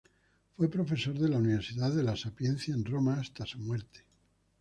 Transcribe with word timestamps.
Fue 0.57 0.67
profesor 0.67 1.13
de 1.19 1.29
la 1.29 1.37
Universidad 1.37 1.91
de 1.91 2.01
La 2.01 2.15
Sapienza 2.15 2.71
en 2.71 2.83
Roma 2.85 3.19
hasta 3.21 3.45
su 3.45 3.59
muerte. 3.59 3.99